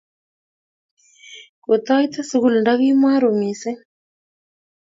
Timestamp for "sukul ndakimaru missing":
2.29-3.81